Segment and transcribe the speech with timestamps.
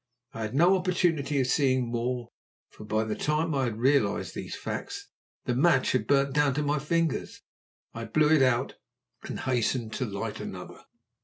[0.33, 2.29] I had no opportunity of seeing more,
[2.71, 5.09] for by the time I had realized these facts
[5.45, 7.43] the match had burnt down to my fingers.
[7.93, 8.77] I blew it out
[9.21, 10.85] and hastened to light another.